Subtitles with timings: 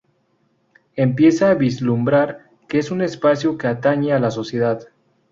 [0.95, 4.87] Empieza a vislumbrar que es un espacio que atañe a la sociedad.